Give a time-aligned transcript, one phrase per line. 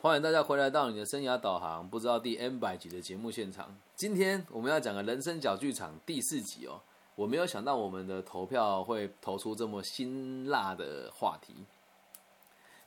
[0.00, 3.76] 欢迎大家回来到你的生涯导航，不知道第 N 百集的节目现场。
[3.96, 6.80] 今天我们要讲的人生小剧场第四集哦。
[7.16, 11.52] 我没有想到我们的投票会投出这么辛辣的话题。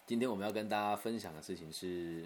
[0.06, 2.26] 今天我们要跟大家分享的事情是，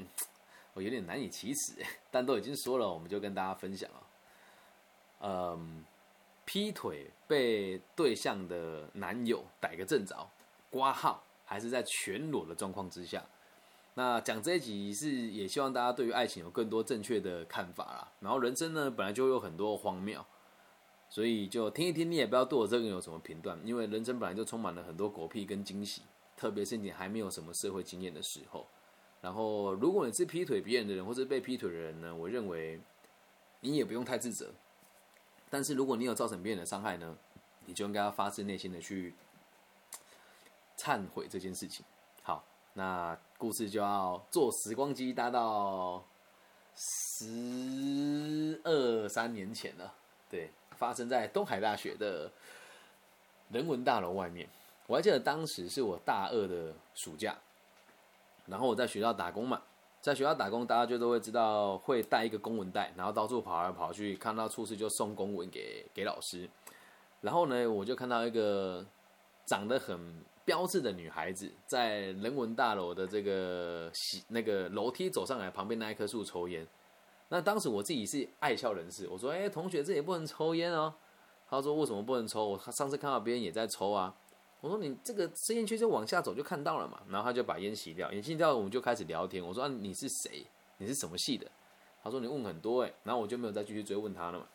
[0.75, 4.03] 我有点难以启齿，但都已经说了，我们就跟大家分享了。
[5.21, 5.83] 嗯，
[6.45, 10.29] 劈腿被对象的男友逮个正着，
[10.69, 13.23] 挂号还是在全裸的状况之下。
[13.97, 18.11] 那讲这一集是也希望大家对于爱情有更多正确的看法啦。
[18.19, 20.25] 然后人生呢本来就有很多荒谬，
[21.09, 26.01] 所以就听一听，你也不要对我这个有什么评断，因为人生本来就充满了很多狗屁跟惊喜，
[26.35, 28.67] 特别是你还没有什么社会经验的时候。
[29.21, 32.79] 然后如果你是劈腿别人的人，或者被劈腿的人呢，我认为
[33.61, 34.53] 你也不用太自责。
[35.49, 37.17] 但是如果你有造成别人的伤害呢，
[37.65, 39.13] 你就应该要发自内心的去
[40.77, 41.85] 忏悔这件事情。
[42.75, 43.17] 那。
[43.37, 46.01] 故事就要坐时光机搭到
[46.73, 49.93] 十二三年前了，
[50.29, 52.31] 对，发生在东海大学的
[53.51, 54.47] 人文大楼外面。
[54.87, 57.35] 我还记得当时是我大二的暑假，
[58.45, 59.61] 然后我在学校打工嘛，
[59.99, 66.49] 在学校打工，大家就都会知道会带一个公文袋，然后到处跑来跑去，看到处事就送公文给给老师。
[67.19, 68.83] 然后呢，我就看到一个
[69.45, 70.23] 长得很。
[70.45, 76.65] 标志的女孩子在人文大楼的这个洗那个楼梯走上来，旁边那一棵树抽烟。
[77.29, 80.93] 那当时我自己是爱笑人士，我说：“哎，同学，这也不能抽烟哦。”
[81.49, 82.47] 他说：“为什么不能抽？
[82.49, 84.15] 我上次看到别人也在抽啊。”
[84.61, 89.43] 我说：“你这个试验区就往下走就看到了嘛。”然后他就把烟洗掉，烟洗掉我们就开始聊天。
[89.43, 90.45] 我说：“啊你是谁？
[90.77, 91.49] 你是什么系的？”
[92.03, 94.47] 他说：“你问很多哎。”然后我就没有再继续追问他了嘛。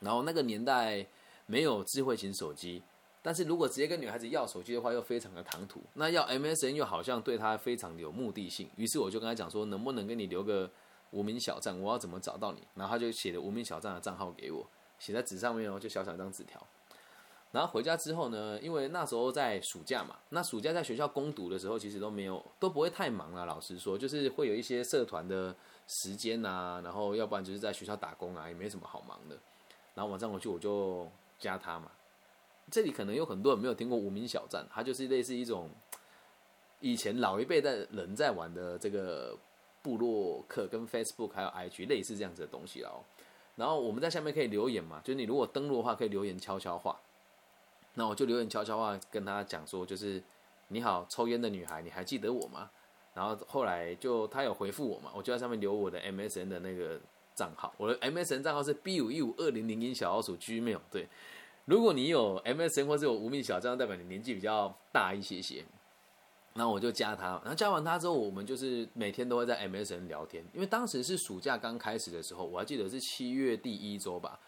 [0.00, 1.06] 然后那个年代
[1.46, 2.82] 没有智慧型手机。
[3.28, 5.82] 但是如果直接跟女孩子要手机的话，又非常的唐突。
[5.92, 8.66] 那要 MSN 又好像对她非常的有目的性。
[8.76, 10.70] 于是我就跟她讲说，能不能跟你留个
[11.10, 11.78] 无名小站？
[11.78, 12.62] 我要怎么找到你？
[12.74, 14.66] 然后他就写了无名小站的账号给我，
[14.98, 16.58] 写在纸上面哦，就小小一张纸条。
[17.52, 23.44] 然后回家之后呢，因为那时候在暑假嘛，那暑假在学校攻读的时候，其实都没有都不会太忙了。
[23.44, 25.54] 老实说，就是会有一些社团的
[25.86, 29.36] 时间啊，然后要不然就是在学校打工啊，也没什么好忙的。
[29.92, 31.06] 然后晚上回去我就
[31.38, 31.90] 加他嘛。
[32.70, 35.70] 这里可能有很多人没有听过无名小站，它就是类似一种
[36.80, 39.36] 以前老一辈的人在玩的这个
[39.82, 43.02] 部落客，跟 Facebook 还有 IG 类似这样子的东西哦。
[43.56, 46.98] 然后我们在下面可以留言嘛，就是你如果登录的话，可以留言悄悄话。
[47.94, 50.22] 那我就留言悄悄话跟他讲说，就是
[50.68, 52.70] 你好，抽烟的女孩，你还记得我吗？
[53.14, 57.00] 然后后来就他有回复我嘛，我就在上面留我的 MSN 的那个
[57.34, 61.08] 账号，我的 MSN 账号是 B 五一五二零零零小老鼠 Gmail 对。
[61.68, 65.62] 如果你有 MSN 或者有无名小站，代表你年纪比较大一些些，
[66.54, 67.38] 那我就加他。
[67.42, 70.42] 然后加完他之后，我们就是每天都会在 MSN 聊天。
[70.54, 74.40] 因为当时是暑假刚开始的时候，我还记得是七月第一周吧。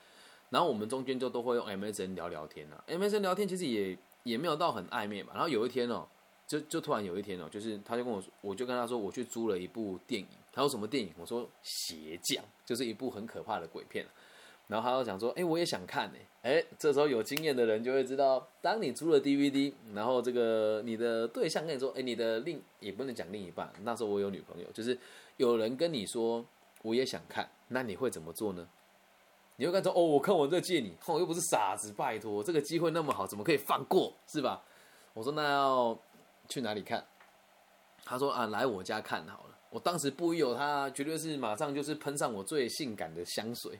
[0.48, 2.82] 然后我们中间就都会用 MSN 聊聊天啊。
[2.88, 5.32] MSN 聊天其实也也没有到很暧昧嘛。
[5.34, 6.09] 然后有一天哦，
[6.47, 10.26] 就就突然有一天哦，就是他就跟我说，我就跟他说，我去租了一部电影。
[10.54, 11.12] 他说什么电影？
[11.19, 14.06] 我说邪匠，就是一部很可怕的鬼片。
[14.70, 16.19] 然后他又讲说，哎，我也想看呢。
[16.42, 23.70] 哎，这时候有经验的人就会知道，当你租了 DVD，然后这个你的对象跟你说，哎，你的另也不能讲另一半。
[23.82, 24.97] 那时候我有女朋友，就是
[25.36, 26.42] 有人跟你说
[26.82, 28.66] 我也想看，那你会怎么做呢？
[29.56, 34.62] 你会跟他说，哦，我看我这借你，我又不是傻子，拜托，这个机会那么好，怎么可以放过，是吧？
[35.12, 35.98] 我说那要
[36.48, 37.04] 去哪里看？
[38.03, 39.59] 他说啊，来我家看好了。
[39.69, 43.78] 我当时不有他，绝对是马上就是喷上我最性感的香水。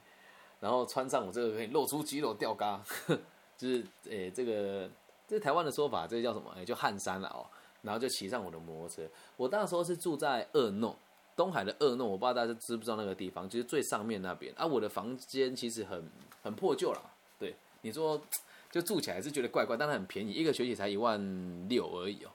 [0.61, 2.81] 然后穿上我这个可以露出肌肉吊嘎，
[3.57, 4.89] 就是诶这个
[5.27, 6.49] 这台湾的说法，这个叫什么？
[6.55, 7.43] 诶，就汗衫了哦。
[7.81, 9.01] 然后就骑上我的摩托车。
[9.35, 10.95] 我那时候是住在二弄
[11.35, 14.53] 东海的二弄，我不知道大家知不知道那个地方，就是最上面那边。
[14.55, 16.07] 啊，我的房间其实很
[16.43, 17.01] 很破旧了。
[17.39, 18.21] 对，你说
[18.69, 21.19] 就住起来是觉得怪怪，但它很便宜，一个学期才一万
[21.67, 22.29] 六而已哦。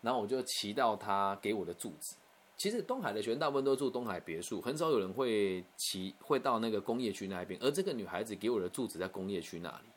[0.00, 2.16] 然后我就骑到他给我的住址。
[2.58, 7.58] 其实东海的学生大部分都住东海别墅，很少有人会骑会到那个工业区那边。
[7.62, 9.88] 而这个女孩子给我的住址在工业区那里，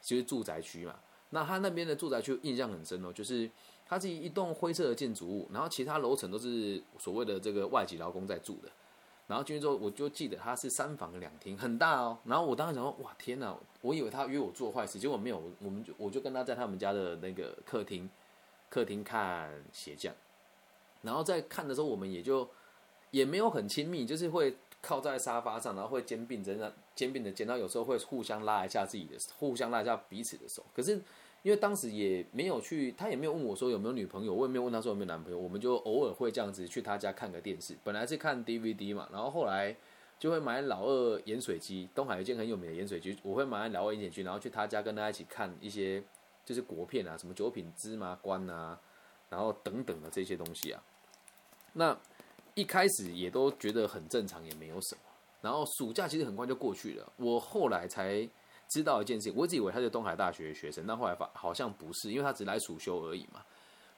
[0.00, 0.94] 就是住宅区嘛。
[1.30, 3.50] 那她那边的住宅区印象很深哦，就是
[3.84, 8.70] 它是一栋灰色的建筑物，然后其他楼层都是所谓的这个外籍劳工在住的。
[9.26, 12.16] 然后进去之后，我就记得它是三房两厅，很大哦。
[12.24, 13.56] 然后我当时想说，哇天哪！
[13.80, 15.42] 我以为他约我做坏事，结果没有。
[15.60, 18.08] 我们就我就跟他在他们家的那个客厅
[18.70, 20.14] 客厅看鞋匠。
[21.04, 22.48] 然后在看的时候，我们也就
[23.10, 30.64] 也没有很亲密，就是会靠在沙发上，然后会肩并着那肩并着肩，然后有时候会互相拉一下自己的，互相拉一下彼此的手。
[30.74, 31.00] 可是
[31.42, 37.76] 因为当时也没有去，他也没有问我说有没有女朋友，我也没有问他说有没有男朋友，我们就偶尔会这样子去他家看个电视。
[37.84, 39.76] 本来是看 DVD 嘛，然后后来
[40.18, 46.02] 就会买老二盐水机，东海有一件很有名的盐水机，我会买老二盐水机，然后去他家跟他一起看一些
[46.46, 48.80] 就是国片啊，什么九品芝麻官啊，
[49.28, 50.82] 然后等等的这些东西啊。
[51.74, 51.96] 那
[52.54, 55.02] 一开始也都觉得很正常，也没有什么。
[55.42, 58.28] 然后暑假其实很快就过去了，我后来才。
[58.66, 63.44] 知道一件事情，我一直以为他是东海大学的学生，但后来发好像不是，因为他只来暑修而已嘛。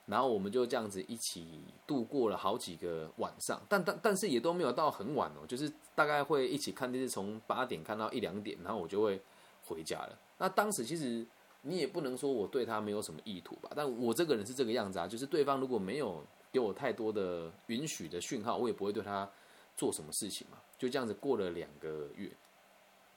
[0.07, 9.23] 然后我们就这样子一起度过了好几个晚上，但但但是也都没有到很晚哦，就是大概会一起看电视，从八点看到一两点，然后我就会
[9.65, 10.19] 回家了。
[10.37, 11.25] 那当时其实
[11.63, 16.23] 你也不能说我对他没有什么意图吧，但我这个人是这个样子啊，就是对方如果没有
[16.57, 19.31] 给我太多的允许的讯号，我也不会对他
[19.77, 20.57] 做什么事情嘛。
[20.79, 22.33] 就这样子过了两个月。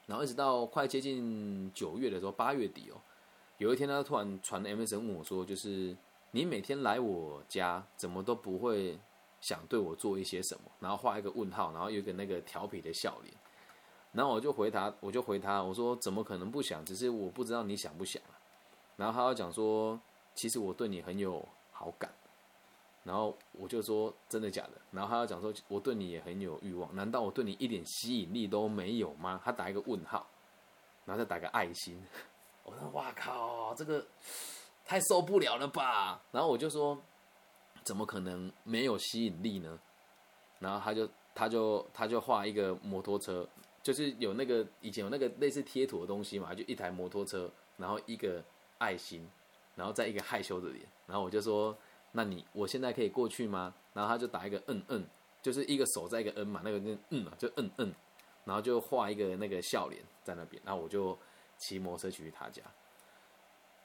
[0.07, 2.99] 然后一直到快接近九月的时候，八月底哦，
[3.57, 5.95] 有一天他突然传 MSN 问我说：“就是
[6.31, 8.99] 你每天来我家，怎么都不会
[9.39, 13.33] 想对我做一些什么？”然后画一个问号，然后有一个那个调皮的笑脸。
[14.11, 16.83] 然后我就回答，我就回他，我说：“怎么可能不想？
[16.83, 18.35] 只是我不知道你想不想啊。”
[18.97, 19.97] 然后他要讲说
[20.35, 22.13] ：“其实我对你很有好感。”
[23.05, 24.71] 然后我就说真的假的？
[24.91, 29.41] 然后他要讲说我对你也很有欲望，难道我对你一点吸引力都没有吗？
[29.43, 30.27] 他打一个问号，
[31.05, 31.99] 然后再打个爱心。
[32.63, 34.05] 我说哇靠，这个
[34.85, 36.21] 太受不了了吧？
[36.31, 36.95] 然后我就说
[37.83, 39.79] 怎么可能没有吸引力呢？
[40.59, 43.47] 然后他就他就他就画一个摩托车，
[43.81, 48.43] 就是有那个以前有那个类似贴图的东西嘛，就一台摩托车，然后一个
[48.77, 49.27] 爱心，
[49.75, 50.85] 然后再一个害羞的脸。
[51.07, 51.75] 然后我就说。
[52.11, 53.73] 那你我现在可以过去吗？
[53.93, 55.05] 然后他就打一个嗯嗯，
[55.41, 57.93] 就是一个手在一个嗯嘛，那个嗯啊，就嗯嗯，
[58.45, 61.17] 然后就画一个那个笑脸在那边，然后我就
[61.57, 62.63] 骑摩托车去他家，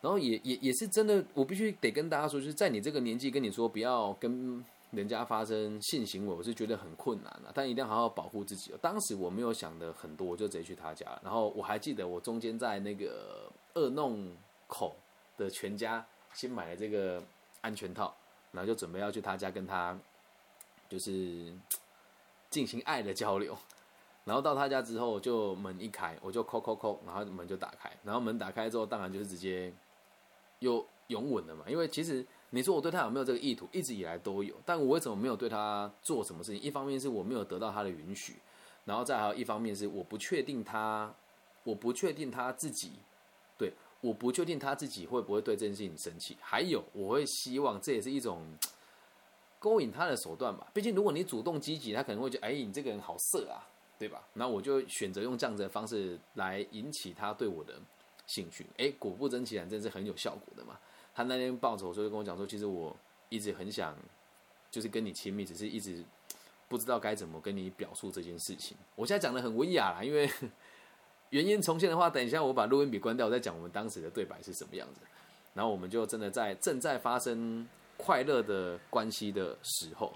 [0.00, 8.73] 然后也也也是真的，我必须得跟大家说，就是在你这个年纪跟你说不要跟人家发生性行为，我是觉得很困难的，但一定要好好保护自己。
[8.81, 14.35] 当时我没有想的很多，我就直接去他家，然后我还记得我中间在那个二弄
[14.67, 14.94] 口
[15.37, 17.23] 的全家新买了这个。
[17.64, 18.14] 安全套，
[18.52, 19.99] 然后就准备要去他家跟他，
[20.87, 21.50] 就是
[22.50, 23.56] 进行爱的交流。
[24.25, 27.90] 然后到他家之后，就门一开，我就扣扣扣，然后门就打开。
[28.05, 29.72] 然后门打开之后，当然就是直接
[30.58, 31.64] 又拥吻了嘛。
[31.66, 34.55] 因为其实你说我对他有没有这个意图，一直以来都有。
[34.64, 36.60] 但我为什么没有对他做什么事情？
[36.60, 38.37] 一方面是我没有得到他的允许，
[38.84, 41.14] 然后再还有一方面是我不确定他，
[41.62, 42.93] 我不确定他自己
[43.58, 43.72] 对。
[44.05, 48.43] 我不确定他自己会不会对这件事情生气，还有我会希望这也是一种
[49.59, 50.71] 勾引他的手段吧。
[50.75, 53.65] 毕竟如果你主动积极，他可能会觉得哎，你这个人好色啊，
[53.99, 54.23] 对吧？
[54.35, 57.81] 那我就选择用这样子的方式来引起他对我的
[58.27, 58.67] 兴趣。
[58.77, 60.79] 哎，果不其然，真是很有效果的嘛。
[61.15, 62.95] 他那天抱着我，所以跟我讲说，其实我
[63.31, 63.97] 一直很想
[64.71, 66.05] 就是跟你亲密，只是一直
[66.69, 68.77] 不知道该怎么跟你表述这件事情。
[68.97, 70.29] 我现在讲的很文雅啦，因为。
[71.31, 75.00] 原因重现的话，等一下我把录音笔关掉，我再讲我们当时的对白是什么样子。
[75.55, 77.67] 然后我们就真的在正在发生
[77.97, 80.12] 快乐的关系的时候，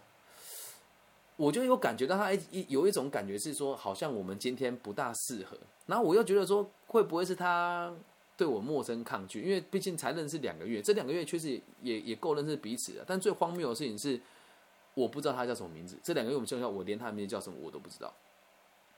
[1.37, 5.57] 我就有感觉到他一有一种感觉是说，好像我们今天不大适合。
[5.87, 7.93] 然后我又觉得说，会不会是他
[8.37, 9.43] 对我陌生抗拒？
[9.43, 13.05] 因为毕竟才认识两个月，这两个月确实也也够认识彼此了。
[13.07, 14.21] 但最荒谬的事情是，
[14.95, 15.97] 我不知道他叫什么名字。
[16.03, 18.13] 这两个月我们相交，我连他名字叫什么我都不知道。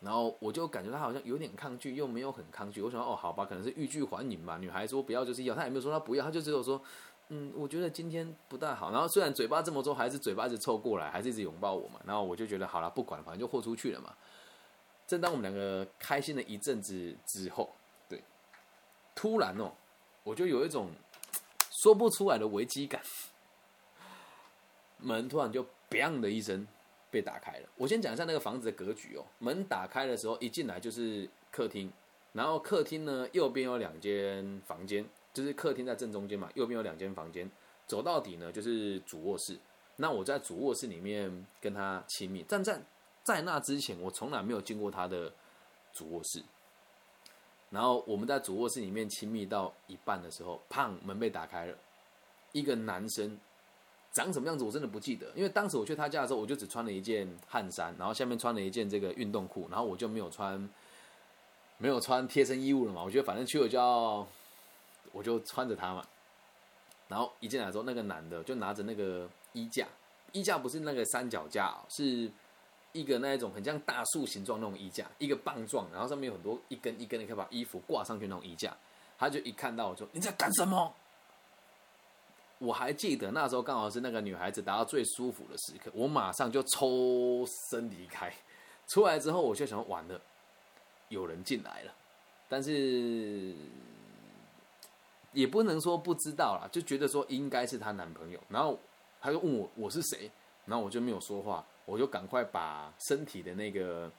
[0.00, 2.80] 然后我就感觉他好像有点抗拒，又没有很抗拒。
[2.80, 4.56] 我想哦，好吧，可能是欲拒还迎吧。
[4.56, 6.80] 女孩说不要就是要，他也没有说他不要，他就只有说，
[7.28, 8.90] 嗯，我觉得今天不大好。
[8.90, 12.00] 然后虽然嘴巴这么说，还是嘴巴一直凑过来，还是一直拥抱我嘛。
[12.06, 14.14] 然后我就觉得好了，不管，反正就豁出去了嘛。
[15.06, 17.68] 正当我们两个开心了一阵子之后，
[18.08, 18.22] 对，
[19.14, 19.70] 突然哦，
[20.22, 20.88] 我就有一种
[21.82, 23.02] 说不出来的危机感，
[24.96, 26.66] 门突然就 “bang” 的一声。
[27.10, 27.68] 被打开了。
[27.76, 29.24] 我先讲一下那个房子的格局哦。
[29.38, 31.92] 门打开的时候，一进来就是客厅，
[32.32, 37.50] 然后客厅呢右边有两间房间，就是客厅在正中间嘛，右边有两间房间，
[37.86, 39.58] 走到底呢就是主卧室。
[39.96, 42.80] 那我在主卧室里面跟他亲密，但在
[43.22, 45.32] 在那之前，我从来没有进过他的
[45.92, 46.42] 主卧室。
[47.70, 51.76] 然后我们在主卧室里面亲密到一半的时候，砰，门被打开了，
[52.52, 53.38] 一个男生。
[54.12, 60.68] 长什么样子我真的不记得，因为当时我去他家的时候，我就只穿了一件汗衫，然后下面穿了一件这个运动裤，然后我就没有穿，
[61.78, 63.02] 没有穿贴身衣物了嘛。
[63.04, 64.26] 我觉得反正去了就要，
[65.12, 66.04] 我就穿着它嘛。
[67.06, 69.86] 然后一进来之后，那个男的就拿着那个衣架，
[70.32, 72.30] 衣架不是那个三脚架，是
[72.92, 78.76] 一个那一种很像大树形状那种衣架，一个棒状，然后上面有很多一根一根的可以把衣服挂上去那种衣架。
[79.18, 80.94] 他就一看到我说：“你在干什么？”
[82.60, 88.30] 我还记得那时候刚好是那个女孩子达到最舒服的时刻，我马上就抽身离开。
[88.86, 90.20] 出来之后，我就想完了，
[91.08, 91.94] 有人进来了，
[92.50, 93.54] 但是
[95.32, 98.38] 也不能说不知道啦，就觉得说应该是她男朋友。
[98.48, 98.78] 然后
[99.22, 100.30] 他就问我我是谁，
[100.66, 104.10] 然后我就没有说话，我就赶快把身体的那个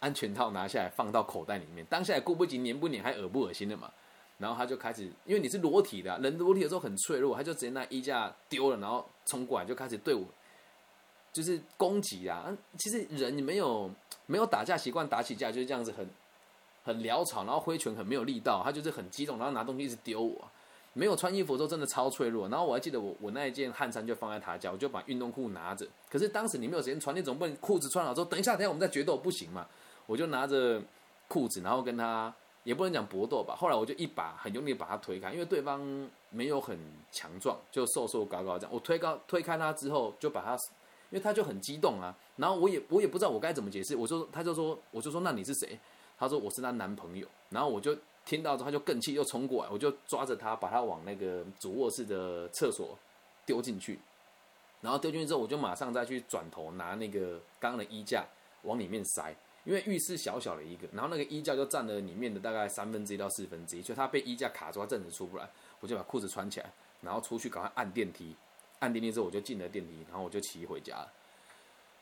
[0.00, 1.86] 安全套拿下来放到口袋里面。
[1.86, 3.90] 当下也顾不及黏不黏，还恶不恶心的嘛。
[4.38, 10.22] 然后他就开始，因为你是裸体的，人裸体的时候很脆弱，他就直接拿衣架丢了，然后冲过来就开始对我，
[11.32, 12.54] 就是攻击啊！
[12.78, 13.90] 其实人你没有
[14.26, 16.06] 没有打架习惯，打起架就是这样子，很
[16.84, 20.44] 很潦草，然后挥拳很没有力道，他就是很激动，然后拿东西一直丢我。
[20.92, 22.48] 没有穿衣服的时候真的超脆弱。
[22.48, 25.86] 然后我还记得我我那一件汗衫就放在他家，我就把运动裤拿着。
[26.10, 29.66] 可是当时你没有时间穿，你总不能裤子穿好之后，等一下等下我们再决斗不行嘛？
[30.06, 30.82] 我就拿着
[31.28, 32.34] 裤子，然后跟他。
[32.66, 35.80] 也不能讲搏斗吧，后来我就一把很用力把他推开，因为对方
[36.30, 36.76] 没有很
[37.12, 38.72] 强壮，就瘦瘦高高这样。
[38.74, 40.54] 我推高推开他之后，就把他，
[41.10, 42.12] 因为他就很激动啊。
[42.34, 45.78] 然后我也我也不知道我该怎么解释，我说他就说我就说那你是谁？
[46.18, 47.24] 他说我是他男朋友。
[47.50, 52.98] 然后我就听到之后他就更气，又冲过来，我就抓着他把他往那个主卧室的厕所
[53.46, 54.00] 丢进去。
[54.80, 58.26] 然后丢进去之后，我就马上再去转头拿那个刚刚的衣架
[58.62, 59.32] 往里面塞。
[59.66, 65.46] 因为浴室小小的一个，然后那个衣架就占了里面的大概三分之一到四分之一，所以他被衣架卡住，他暂时出不来。
[65.80, 68.34] 我就把裤子穿起来，然后出去赶快按电梯，
[68.78, 71.12] 按电梯之后我就进了电梯，然后我就骑回家了。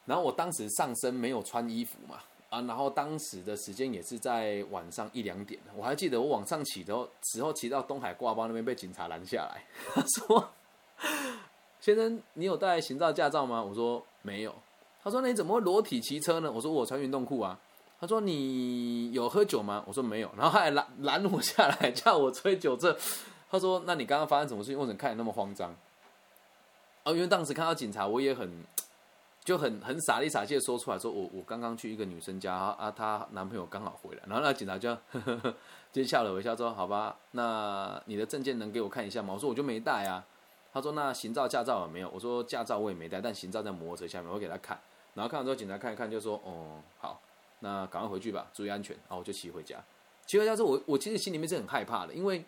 [0.05, 6.93] 然后我当时上身没有穿衣服嘛，啊，然后当时的时间也是在晚上一两点，我还记得我往上骑的
[7.33, 10.53] 时候，骑到东海挂包那边被警察拦下来，他说
[11.81, 14.55] ：“先生，你有带行照驾照吗？”我说：“没有。”
[15.05, 17.57] 他说：“那你怎么会裸体骑车呢？”我说：“我穿运动裤啊。”
[18.01, 22.97] 他说：“你有喝酒吗？”我说：“没有。”然后还拦拦我下来，叫我吹酒证。
[23.51, 24.79] 他说：“那你刚刚发生什么事情？
[24.79, 25.75] 为什么看你那么慌张？”
[27.05, 28.51] 哦，因为当时看到警察，我也很
[29.45, 35.55] 就很很傻里傻气的说出来说：“我我刚刚去一个女生家啊，她男朋友刚好回来。”然后那警察就呵呵呵
[35.93, 40.25] 就笑了我一下，说：“好吧，那你的证件能给我看一下吗？”我说：“我就没带啊。”
[40.73, 44.81] 他说：“那行照、驾照有没有？”我说：“驾照我也没带，但行照在摩托车下面，我给他看。”
[45.15, 47.21] 然后看完之后，警察看一看，就说：“哦，好，
[47.61, 49.83] 那赶快回去吧，注意安全。”然后我就骑回家。
[50.27, 52.45] 骑回家之后，我我其实心里面是很害怕的，因为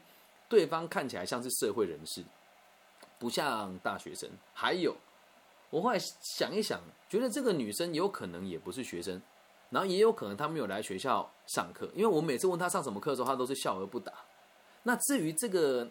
[0.48, 2.24] 对方看起来像是社会人士，
[3.18, 4.28] 不像大学生。
[4.52, 4.96] 还有，
[5.70, 9.20] 我后来想一想，觉得这个女生有可能也不是学生，
[9.70, 14.12] 然后也有可能她没有来学校上课，因为我每次问她上什么课的时候，她都是笑而不答。
[14.82, 15.88] 那至于这个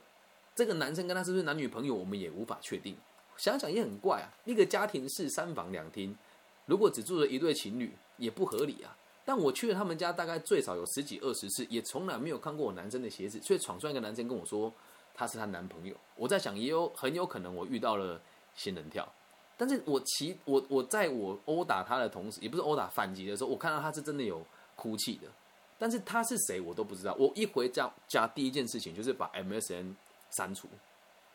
[0.53, 2.97] 这个男生跟她是不是男女朋友，我们也无法确定。
[3.37, 6.17] 想想也很怪啊，一个家庭是三房两厅。
[6.65, 8.95] 如果只住着一对情侣也不合理啊！
[9.23, 14.71] 但我去了他们家，大概最少有十几二十次，也从来没有看过我男生的鞋子，所以闯出来一个男生跟我说
[15.13, 15.95] 他是她男朋友。
[16.15, 18.21] 我在想，也有很有可能我遇到了
[18.55, 19.07] 仙人跳。
[19.57, 24.45] 但是我骑我我在我殴打他的同时，也不是殴打反击的时候，我看到他是真的有
[24.75, 25.27] 哭泣的。
[25.77, 27.15] 但是他是谁我都不知道。
[27.19, 29.95] 我一回家家第一件事情就是把 MSN
[30.29, 30.67] 删除，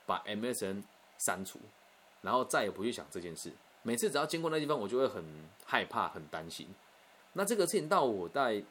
[0.07, 0.83] 把 MSN
[1.19, 1.59] 删除，
[2.23, 3.53] 然后再也不去想这件事。
[3.83, 5.25] 每次只要经过那地方，我就会很
[5.65, 6.67] 害怕、很担心。
[7.33, 8.63] 那这个事情到我在，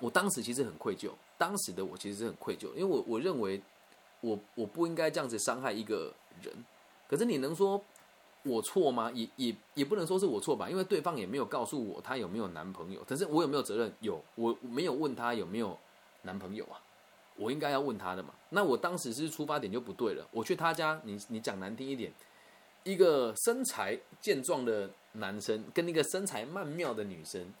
[0.00, 1.10] 我当时其实很愧疚。
[1.38, 3.62] 当时的我其实是很愧疚，因为我我认为
[4.20, 6.52] 我我不应该这样子伤害一个人。
[7.08, 7.82] 可是你能说
[8.42, 9.10] 我错吗？
[9.14, 13.02] 也也也不能说是我错吧，因为对方也没有告诉我他有没有男朋友。
[13.04, 13.92] 可是我有没有责任？
[14.00, 15.78] 有，我没有问他有没有
[16.22, 16.82] 男朋友啊？
[17.36, 18.34] 我应该要问他的嘛。
[18.50, 20.26] 那我当时是出发点就不对了。
[20.32, 22.12] 我去他家，你你讲难听一点。
[22.88, 27.52] 一个身材健壮的男生跟一个身材曼妙的女生，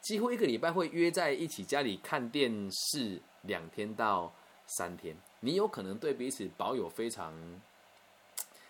[0.00, 4.32] 几乎一个礼拜会约在一起家里看电视两天到
[4.68, 5.16] 三天。
[5.40, 7.34] 你有可能对彼此保有非常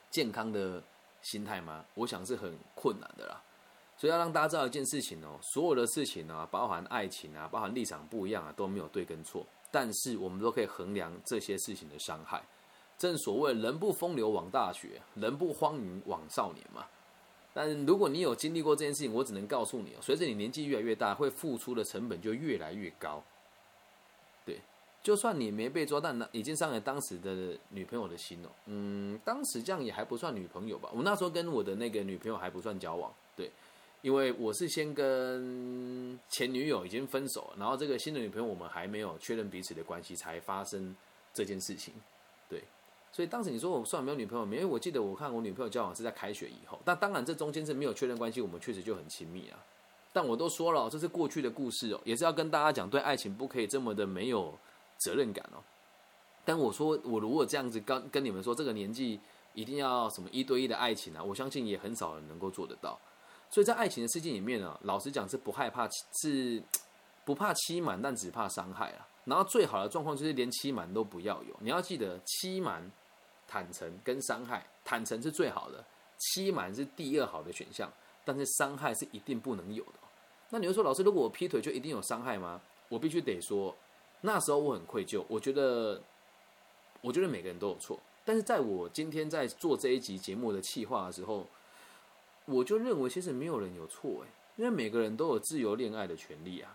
[0.09, 0.83] 健康的
[1.21, 1.85] 心态吗？
[1.93, 3.43] 我想是很困难的啦。
[3.99, 12.43] 所以要让大家知道一件事情哦，所有的事情啊，包含爱情啊，包含立场不一样啊，都没有对跟错，但是我们都可以衡量这些事情的伤害。
[12.99, 16.85] 正所谓人不风流枉大学，人不荒淫枉少年嘛。
[17.55, 23.23] 但如果你有经历过这件事情，我只能告诉你随着你年纪越来越大，会付出的成本就越来越高。
[24.45, 24.61] 对，
[25.03, 28.51] 就算你没被抓，但已经伤了当时的女朋友的心了。
[28.67, 30.91] 嗯，当时这样也还不算女朋友吧？
[30.93, 33.51] 我那时候跟我的那个女朋友还不算交往，对，
[34.03, 40.95] 因为我是先跟前女友已经分手，然后这个新的女朋友我们还没有确认彼此的关系，才发生
[41.33, 41.95] 这件事情。
[42.49, 42.63] 对
[43.11, 44.57] 所以当时你说我算没有女朋友没？
[44.57, 46.79] 因为我记得我看我女朋友交往是在开学以后。
[46.85, 49.59] 那当然这中间是没有确认关系，我们确实就很亲密啊。
[50.13, 54.57] 但我都说了，这是过去的故事哦，也是要跟大家讲，对爱情不可以这么的没有
[54.99, 55.59] 责任感哦。
[56.45, 59.21] 但我说我如果这样子跟跟你们说，这个年纪
[59.55, 62.99] 一定要什么一对一的爱情啊，我相信也很少人能够做得到。
[63.51, 65.89] 所以在爱情的世界里面啊，老实讲是不害怕，
[66.21, 66.63] 是
[67.25, 69.07] 不怕欺瞒，但只怕伤害啊。
[69.29, 71.55] 然后最好的状况就是连欺瞒都不要有。
[71.61, 72.91] 你要记得，欺瞒、
[73.47, 75.85] 坦诚跟伤害，坦诚是最好的，
[76.17, 77.93] 欺瞒是第二好的选项，
[78.25, 79.95] 但是伤害是一定不能有的。
[80.49, 82.59] 那你会说，老师，如果我劈腿就一定有伤害吗？
[82.89, 83.77] 我必须得说，
[84.23, 86.01] 那时候我很愧疚，我觉得，
[87.03, 88.01] 我觉得每个人都有错。
[88.25, 91.47] 但是在我今天在做这一集节目的企划的时候，
[92.47, 96.75] 我就认为其实没有人有错诶，因为每个人都有自由恋爱的权利啊，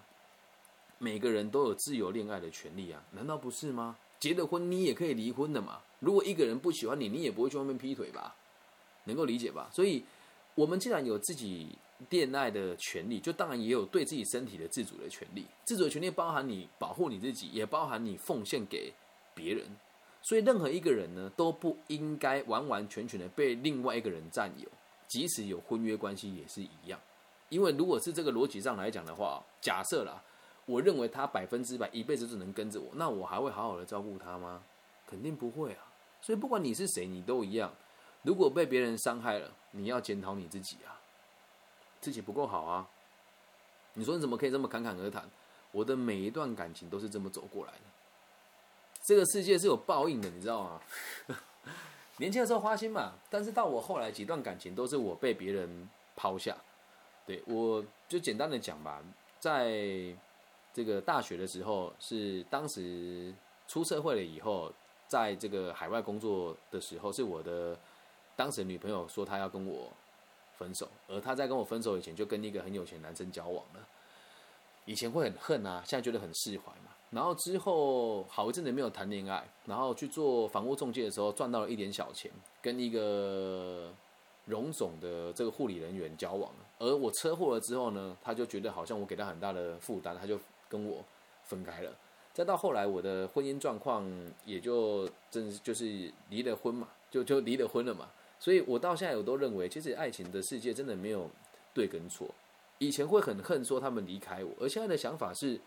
[1.04, 3.98] 每个人都有自由恋爱的权利啊，难道不是吗？
[4.22, 5.82] 结了婚你也可以离婚的嘛。
[6.00, 8.34] 如果一个人不喜欢你，你也不会去外面劈腿吧？
[9.04, 9.70] 能够理解吧？
[9.74, 10.02] 所以，
[10.56, 11.78] 我们既然有自己
[12.10, 15.46] 恋爱的权利，就当然也有对自己身体的自主的权利。
[15.66, 18.94] 自主的权利包含你保护你自己，也包含你奉献给
[19.36, 19.66] 别人。
[20.22, 24.70] 所以，任何一个人呢，都不应该完完全全的被另外一个人占有。
[25.10, 26.98] 即使有婚约关系也是一样，
[27.50, 30.24] 因为如果是这个逻辑上来讲的话，假设啦，
[30.66, 34.64] 我认为他百分之百一辈子只能跟着我，那我还会好好的照顾他吗？
[35.08, 35.86] 肯定不会啊。
[36.22, 37.74] 所以不管你是谁，你都一样。
[38.22, 41.00] 如果被别人伤害了，你要检讨你自己啊，
[42.00, 42.88] 自己不够好啊。
[43.96, 45.30] 你说你怎么可以这么侃侃而谈？
[45.72, 47.80] 我的每一段感情都是这么走过来的。
[49.02, 50.82] 这个世界是有报应的，你知道吗？
[52.18, 56.56] 年轻的时候花心嘛，但是到我后来几段感情都是我被别人抛下。
[57.26, 59.02] 对我就简单的讲吧，
[59.40, 60.16] 在
[60.74, 63.34] 这个大学的时候，是当时
[63.68, 64.72] 出社会了以后，
[65.08, 67.78] 在这个海外工作的时候，是我的
[68.36, 69.88] 当时女朋友说她要跟我
[70.58, 73.88] 分手，而她在跟我分手以前就跟一个很有钱男生交往了。
[74.86, 76.90] 以前会很恨啊，现在觉得很释怀嘛。
[77.10, 83.94] 然后之后好一阵子没有谈恋爱，然后去做房屋中介的时候赚到了一点小钱，跟一个
[84.46, 86.66] 荣总的这个护理人员交往了。
[86.80, 90.38] 而我车祸了之后呢，他就觉得好像我给他很大的负担，他就
[90.74, 91.06] 跟我
[91.44, 91.96] 分开了。
[92.34, 94.04] 再到后来，我的婚姻状况
[94.44, 98.10] 也就真就是离了婚嘛，就就离了婚了嘛。
[98.40, 101.30] 所以我到现在我都认为，其实爱情的世界真的没有
[101.74, 102.28] 对跟错。
[102.80, 105.62] 以前会很恨说他们离开我，而现在的想法是。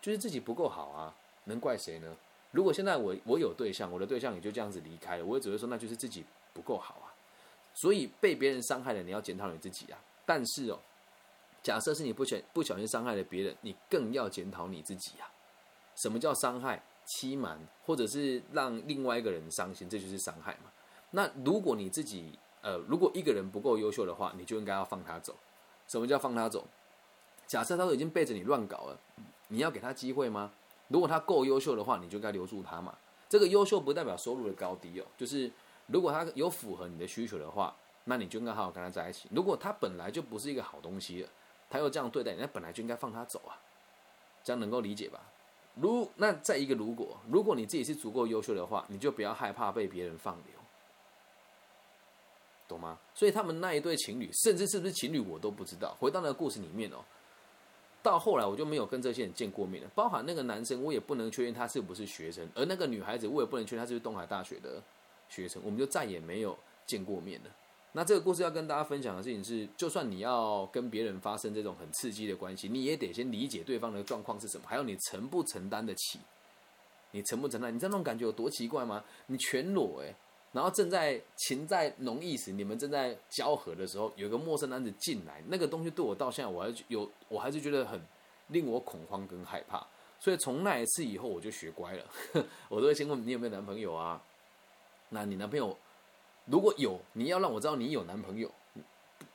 [0.00, 1.12] 就是自己不够好啊，
[1.46, 2.16] 能怪谁呢？
[2.52, 7.10] 如果现在我我有对象，我的对象也就这样子离开了，我也只会说那就是自己不够好啊。
[7.74, 9.98] 所以被别人伤害了，你要检讨你自己啊。
[10.24, 10.78] 但是哦，
[11.62, 15.30] 假设是你不小不小心伤害了别人，你更要检讨你自己啊。
[15.94, 16.82] 什么叫伤害？
[17.04, 20.70] 欺瞒，或者是让另外一个人伤心，这就是伤害嘛。
[21.10, 25.34] 那如果你自己呃，如果一个人不够优秀的话，你就应该要放他走。
[25.86, 26.66] 什么叫放他走？
[27.46, 29.00] 假设他都已经背着你乱搞了。
[29.48, 30.52] 你要给他机会吗？
[30.88, 32.94] 如果他够优秀的话，你就该留住他嘛。
[33.28, 35.50] 这个优秀不代表收入的高低哦，就是
[35.86, 39.28] 如果他有符合你的需求的话，那你就应该好好跟他在一起。
[39.32, 41.26] 如果他本来就不是一个好东西，
[41.68, 43.60] 他又这样对待你，那本来就应该放他走啊。
[44.42, 45.20] 这样能够理解吧？
[45.74, 50.54] 如那再一个如果，如果你自己是足够优秀的话，你就不要害怕被别人放流，
[52.66, 52.98] 懂吗？
[53.14, 55.94] 所以他们那一对情侣，甚至是不是情侣我都不知道。
[56.00, 56.96] 回到那个故事里面哦。
[58.00, 64.82] 到后来我就没有跟这些人见过面了，包含那个男生，我也不能确定他是不是学生，而那个女孩子，我也不能确定她是不是东海大学的
[65.28, 67.50] 学生，我们就再也没有见过面了。
[67.98, 76.20] 那这个故事要跟大家分享的事情是，就算你要跟别人发生这种很刺激的关系，你也得先理解对方的状况是什么，还有你承不承担得起，
[77.10, 77.74] 你承不承担？
[77.74, 79.02] 你知道那种感觉有多奇怪吗？
[79.26, 80.14] 你全裸诶。
[80.52, 88.00] 然后正在情在浓意时，你们正在交合的时候，有一个陌生男子进来，那个东西对我到现在我还有，我还是觉得很
[88.46, 89.84] 令我恐慌跟害怕。
[90.20, 92.04] 所以从那一次以后，我就学乖了，
[92.70, 94.22] 我都会先问你有没有男朋友啊？
[95.08, 95.76] 那你男朋友
[96.50, 98.50] 如果有，你要让我知道你有男朋友，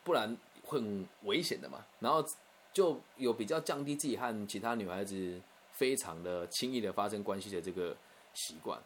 [0.04, 1.86] 不然很危险的嘛。
[2.00, 2.26] 然后
[2.74, 5.40] 就有比较降低自己和其他女孩子
[5.72, 7.96] 非常的轻易的发生关系的这个
[8.34, 8.82] 习惯。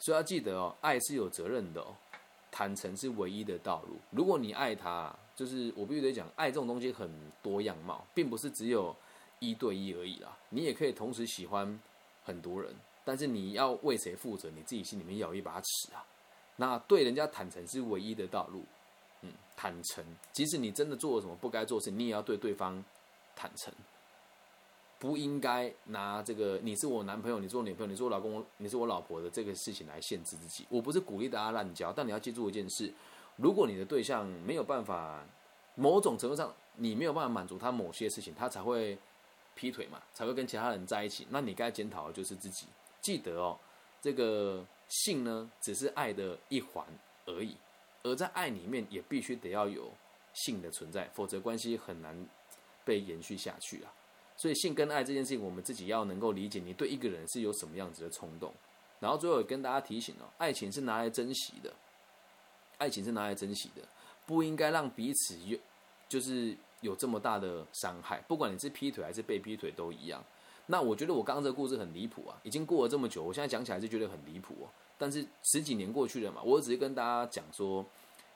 [0.00, 1.94] 所以要记得哦，爱是有责任的哦，
[2.50, 3.96] 坦诚是唯一的道路。
[4.10, 7.08] 如果你爱他，就是我必须得讲，爱这种东西很
[7.42, 8.94] 多样貌，并不是只有
[9.38, 10.36] 一对一而已啦。
[10.50, 11.80] 你也可以同时喜欢
[12.24, 16.04] 很多人，但是你要为谁负责，你自己心里面要有一把尺啊。
[16.60, 18.64] 那对人家坦诚是唯一的道路，
[19.22, 22.84] 嗯，坦诚，即使你真的做了什么不该做的事，你也要对对方
[23.34, 23.72] 坦诚。
[24.98, 30.66] 不应该拿这个你是我男朋友，你是我女朋友，你是我老公，你是我老婆的这个事情来限制自己。
[30.68, 32.92] 我不是鼓励大家滥交，但你要记住一件事：
[33.36, 35.24] 如果你的对象没有办法，
[35.76, 38.98] 某种程度上你没有办法满足他某些事情，他才会
[39.54, 41.24] 劈腿嘛，才会跟其他人在一起。
[41.30, 42.66] 那你该检讨的就是自己。
[43.00, 43.56] 记得哦，
[44.02, 46.84] 这个性呢只是爱的一环
[47.26, 47.56] 而已，
[48.02, 49.92] 而在爱里面也必须得要有
[50.32, 52.26] 性的存在，否则关系很难
[52.84, 53.92] 被延续下去啊。
[54.36, 58.52] 所以性跟爱这件事情，我们自己要能够理解，你对一个人是有什么样子的冲动。
[59.00, 61.72] 然后最后也跟大家提醒哦，爱情是拿来珍惜的，
[62.78, 63.82] 爱情是拿来珍惜的，
[64.26, 65.58] 不应该让彼此有
[66.08, 68.20] 就是有这么大的伤害。
[68.28, 70.24] 不管你是劈腿还是被劈腿都一样。
[70.70, 74.68] 那我觉得我刚刚这个故事很离谱啊，已经过了这么久，我现在讲起来就觉得很离谱哦。
[74.98, 77.82] 但是十几年过去了嘛，我只是跟大家讲说，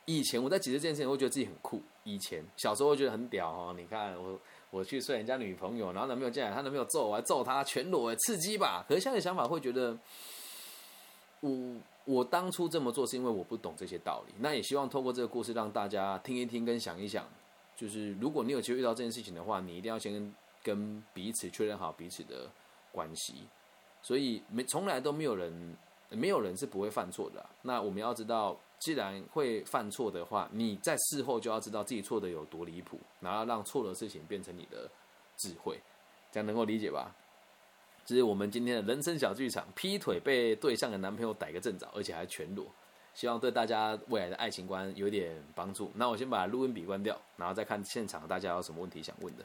[0.07, 1.83] 以前我在解释这件事情，会觉得自己很酷。
[2.05, 4.40] 以前小时候会觉得很屌哦，你看我
[4.71, 8.83] 我去睡人家女朋友，然后男朋友进来，他男朋友揍我，还揍他，全裸，刺激吧？
[8.88, 9.99] 可是现在想法会觉得，
[11.40, 11.75] 我
[12.07, 14.33] 我当初这么做是因为我不懂这些道理。
[14.38, 17.29] 那也希望透过这个故事让大家听一听跟想一想，
[17.77, 21.03] 就是如果你有机会遇到这件事情的话，你一定要先跟跟。
[21.14, 22.51] 彼此确认好彼此的
[22.90, 23.46] 关系，
[24.01, 25.77] 所以没从来都没有人，
[26.09, 27.44] 没有人是不会犯错的。
[27.62, 34.90] 那我们要知道，既然会犯错的话，你在事后就要知道自己错的有多离谱，然后让错的事情变成你的
[35.37, 35.79] 智慧，
[36.31, 37.14] 这样能够理解吧？
[38.05, 42.66] 这是我们今天的人生小剧场，劈腿被对象的男朋友逮个正着，而且还全裸，
[43.14, 45.92] 希望对大家未来的爱情观有点帮助。
[45.94, 49.44] 那我先把录音笔关掉，然后再看现场大家有什么问题想问的。